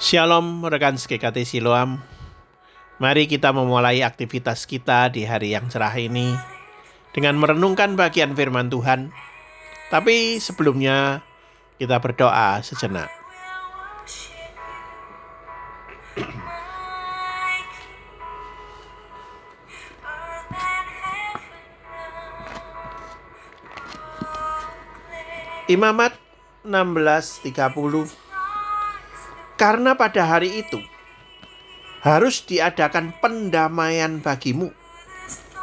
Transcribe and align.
Shalom 0.00 0.64
rekan 0.64 0.96
SGKT 0.96 1.44
Siloam. 1.44 2.00
Mari 3.04 3.28
kita 3.28 3.52
memulai 3.52 4.00
aktivitas 4.00 4.64
kita 4.64 5.12
di 5.12 5.28
hari 5.28 5.52
yang 5.52 5.68
cerah 5.68 5.92
ini 5.92 6.32
Dengan 7.12 7.36
merenungkan 7.36 8.00
bagian 8.00 8.32
firman 8.32 8.72
Tuhan. 8.72 9.12
Tapi 9.92 10.40
sebelumnya 10.40 11.20
kita 11.76 12.00
berdoa 12.00 12.64
sejenak. 12.64 13.12
Imamat 25.68 26.16
1630 26.64 28.19
karena 29.60 29.92
pada 29.92 30.24
hari 30.24 30.64
itu 30.64 30.80
harus 32.00 32.40
diadakan 32.48 33.12
pendamaian 33.20 34.16
bagimu 34.24 34.72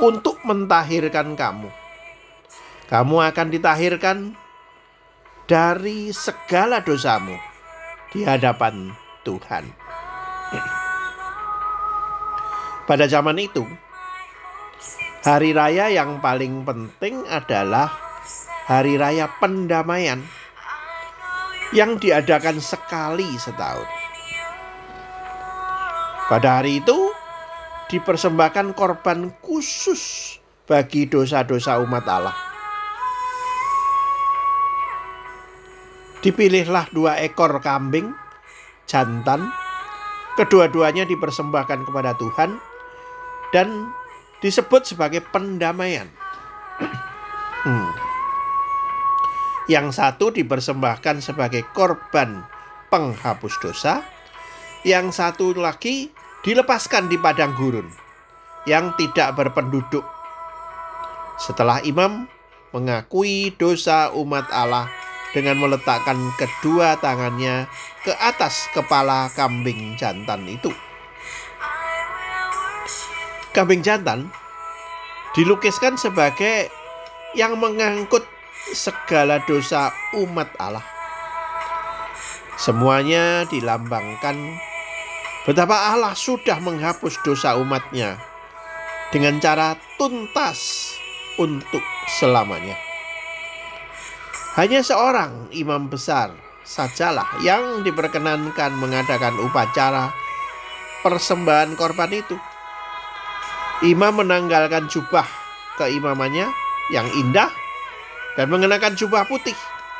untuk 0.00 0.40
mentahirkan 0.48 1.36
kamu. 1.36 1.68
Kamu 2.88 3.16
akan 3.20 3.48
ditahirkan 3.52 4.18
dari 5.44 6.08
segala 6.16 6.80
dosamu 6.80 7.36
di 8.16 8.24
hadapan 8.24 8.96
Tuhan. 9.28 9.68
Pada 12.88 13.04
zaman 13.04 13.36
itu, 13.36 13.64
hari 15.20 15.52
raya 15.52 15.92
yang 15.92 16.16
paling 16.24 16.64
penting 16.64 17.28
adalah 17.28 17.92
hari 18.64 18.96
raya 18.96 19.28
pendamaian 19.36 20.24
yang 21.72 21.96
diadakan 21.96 22.60
sekali 22.60 23.26
setahun. 23.40 23.88
Pada 26.28 26.60
hari 26.60 26.80
itu 26.80 27.12
dipersembahkan 27.92 28.72
korban 28.72 29.32
khusus 29.44 30.36
bagi 30.64 31.04
dosa-dosa 31.08 31.80
umat 31.84 32.04
Allah. 32.08 32.36
Dipilihlah 36.22 36.86
dua 36.94 37.18
ekor 37.18 37.58
kambing 37.58 38.14
jantan, 38.86 39.50
kedua-duanya 40.38 41.02
dipersembahkan 41.04 41.82
kepada 41.82 42.14
Tuhan 42.14 42.56
dan 43.50 43.90
disebut 44.38 44.86
sebagai 44.86 45.20
pendamaian. 45.34 46.06
hmm. 47.66 48.11
Yang 49.72 49.96
satu 49.96 50.28
dipersembahkan 50.36 51.24
sebagai 51.24 51.64
korban 51.72 52.44
penghapus 52.92 53.54
dosa, 53.64 54.04
yang 54.84 55.08
satu 55.08 55.56
lagi 55.56 56.12
dilepaskan 56.44 57.08
di 57.08 57.16
padang 57.16 57.56
gurun 57.56 57.88
yang 58.68 58.92
tidak 59.00 59.32
berpenduduk. 59.32 60.04
Setelah 61.40 61.80
imam 61.88 62.28
mengakui 62.76 63.56
dosa 63.56 64.12
umat 64.12 64.44
Allah 64.52 64.92
dengan 65.32 65.56
meletakkan 65.56 66.20
kedua 66.36 67.00
tangannya 67.00 67.64
ke 68.04 68.12
atas 68.12 68.68
kepala 68.76 69.32
kambing 69.32 69.96
jantan 69.96 70.44
itu. 70.44 70.68
Kambing 73.56 73.80
jantan 73.80 74.28
dilukiskan 75.32 75.96
sebagai 75.96 76.68
yang 77.32 77.56
mengangkut 77.56 78.28
segala 78.70 79.42
dosa 79.42 79.90
umat 80.14 80.54
Allah. 80.62 80.86
Semuanya 82.54 83.42
dilambangkan 83.50 84.38
betapa 85.42 85.90
Allah 85.90 86.14
sudah 86.14 86.62
menghapus 86.62 87.18
dosa 87.26 87.58
umatnya 87.58 88.22
dengan 89.10 89.42
cara 89.42 89.74
tuntas 89.98 90.94
untuk 91.42 91.82
selamanya. 92.06 92.78
Hanya 94.54 94.84
seorang 94.84 95.50
imam 95.50 95.90
besar 95.90 96.30
sajalah 96.62 97.42
yang 97.42 97.82
diperkenankan 97.82 98.78
mengadakan 98.78 99.34
upacara 99.42 100.14
persembahan 101.02 101.74
korban 101.74 102.14
itu. 102.14 102.38
Imam 103.82 104.14
menanggalkan 104.22 104.86
jubah 104.86 105.26
keimamannya 105.74 106.46
yang 106.94 107.08
indah 107.18 107.50
dan 108.36 108.48
mengenakan 108.48 108.96
jubah 108.96 109.28
putih 109.28 109.56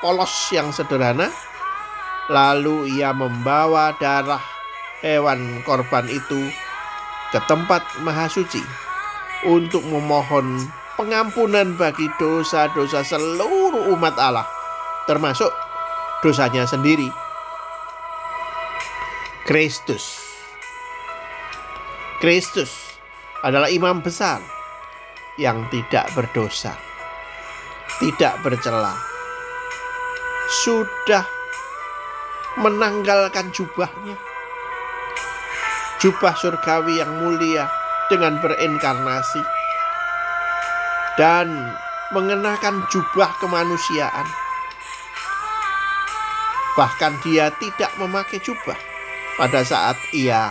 polos 0.00 0.32
yang 0.52 0.72
sederhana. 0.72 1.32
Lalu 2.32 2.96
ia 2.96 3.12
membawa 3.12 3.92
darah 4.00 4.40
hewan 5.04 5.60
korban 5.68 6.08
itu 6.08 6.48
ke 7.28 7.38
tempat 7.44 7.84
maha 8.00 8.24
suci 8.24 8.64
untuk 9.44 9.84
memohon 9.84 10.64
pengampunan 10.96 11.76
bagi 11.76 12.08
dosa-dosa 12.16 13.04
seluruh 13.04 13.92
umat 13.92 14.16
Allah, 14.16 14.48
termasuk 15.04 15.52
dosanya 16.24 16.64
sendiri. 16.64 17.12
Kristus. 19.44 20.24
Kristus 22.24 22.72
adalah 23.44 23.68
imam 23.68 24.00
besar 24.00 24.40
yang 25.36 25.68
tidak 25.68 26.08
berdosa 26.16 26.83
tidak 28.02 28.34
bercela. 28.42 28.94
Sudah 30.64 31.24
menanggalkan 32.58 33.50
jubahnya. 33.54 34.18
Jubah 36.02 36.34
surgawi 36.36 37.00
yang 37.00 37.22
mulia 37.22 37.70
dengan 38.10 38.38
berinkarnasi. 38.42 39.42
Dan 41.14 41.74
mengenakan 42.10 42.84
jubah 42.90 43.30
kemanusiaan. 43.38 44.26
Bahkan 46.74 47.22
dia 47.22 47.54
tidak 47.54 47.94
memakai 48.02 48.42
jubah 48.42 48.76
pada 49.38 49.62
saat 49.62 49.94
ia 50.10 50.50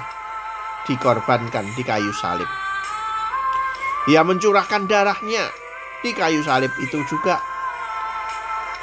dikorbankan 0.87 1.67
di 1.75 1.83
kayu 1.83 2.15
salib. 2.15 2.47
Ia 4.07 4.23
mencurahkan 4.23 4.87
darahnya 4.87 5.62
di 6.03 6.11
kayu 6.11 6.43
salib 6.43 6.69
itu 6.83 6.99
juga. 7.07 7.39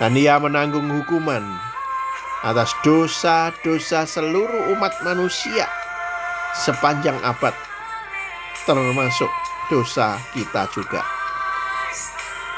Dan 0.01 0.17
ia 0.17 0.41
menanggung 0.41 0.89
hukuman 0.89 1.45
atas 2.41 2.73
dosa-dosa 2.81 4.09
seluruh 4.09 4.73
umat 4.73 4.97
manusia 5.05 5.69
sepanjang 6.57 7.21
abad, 7.21 7.53
termasuk 8.65 9.29
dosa 9.69 10.17
kita 10.33 10.65
juga. 10.73 11.05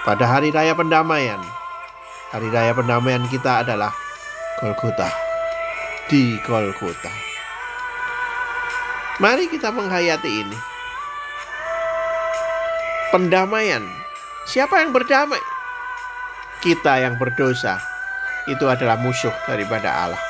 Pada 0.07 0.23
hari 0.27 0.55
raya 0.55 0.75
pendamaian, 0.79 1.43
hari 2.31 2.47
raya 2.55 2.71
pendamaian 2.75 3.27
kita 3.27 3.67
adalah 3.67 3.91
Golgota. 4.63 5.11
Di 6.07 6.39
Golgota. 6.47 7.11
Mari 9.23 9.47
kita 9.47 9.71
menghayati 9.71 10.31
ini. 10.31 10.59
Pendamaian 13.15 14.02
Siapa 14.43 14.83
yang 14.83 14.91
berdamai? 14.91 15.39
Kita 16.63 16.99
yang 16.99 17.15
berdosa 17.19 17.79
itu 18.51 18.67
adalah 18.67 18.99
musuh 18.99 19.35
daripada 19.47 19.91
Allah. 19.91 20.23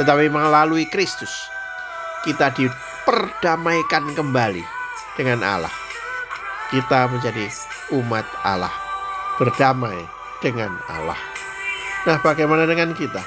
Tetapi 0.00 0.32
melalui 0.32 0.88
Kristus 0.88 1.52
kita 2.24 2.48
diperdamaikan 2.56 4.16
kembali 4.16 4.64
dengan 5.16 5.44
Allah. 5.44 5.74
Kita 6.72 7.06
menjadi 7.06 7.46
umat 7.92 8.24
Allah, 8.42 8.72
berdamai 9.36 10.08
dengan 10.40 10.72
Allah. 10.88 11.20
Nah, 12.08 12.18
bagaimana 12.24 12.64
dengan 12.64 12.96
kita? 12.96 13.20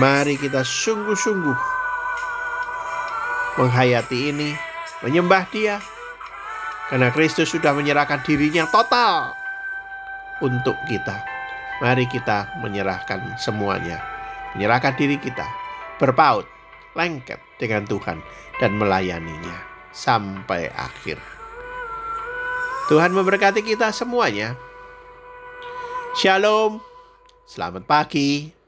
Mari 0.00 0.40
kita 0.40 0.64
sungguh-sungguh 0.64 1.58
menghayati 3.60 4.18
ini, 4.32 4.56
menyembah 5.04 5.44
Dia, 5.52 5.76
karena 6.90 7.14
Kristus 7.14 7.54
sudah 7.54 7.70
menyerahkan 7.70 8.18
dirinya 8.26 8.66
total 8.66 9.30
untuk 10.42 10.74
kita. 10.90 11.22
Mari 11.78 12.04
kita 12.10 12.60
menyerahkan 12.60 13.38
semuanya. 13.38 14.02
Menyerahkan 14.52 14.98
diri 14.98 15.16
kita. 15.16 15.46
Berpaut, 16.02 16.44
lengket 16.98 17.38
dengan 17.56 17.86
Tuhan 17.86 18.18
dan 18.58 18.74
melayaninya 18.76 19.56
sampai 19.94 20.68
akhir. 20.74 21.16
Tuhan 22.90 23.14
memberkati 23.14 23.62
kita 23.62 23.94
semuanya. 23.94 24.58
Shalom. 26.18 26.82
Selamat 27.46 27.86
pagi. 27.86 28.59